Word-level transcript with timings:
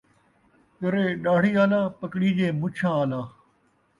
کرے 0.79 1.05
ݙاڑھی 1.23 1.51
آلا، 1.63 1.81
پکڑیجے 1.99 2.47
مُچھاں 2.59 2.93
آلا 3.01 3.21